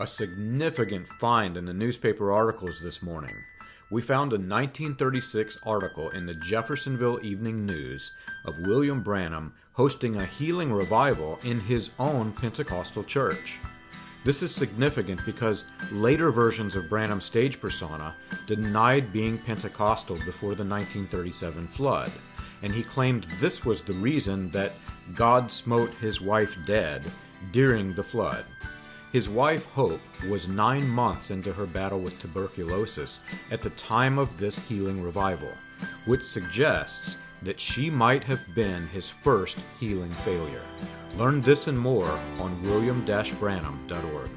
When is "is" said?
14.42-14.54